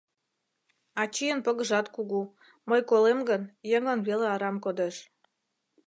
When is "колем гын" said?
2.89-3.41